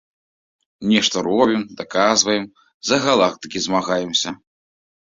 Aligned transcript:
Нешта 0.91 1.17
робім, 1.27 1.61
даказваем, 1.83 2.49
за 2.91 3.01
галактыкі 3.07 3.67
змагаемся. 3.71 4.39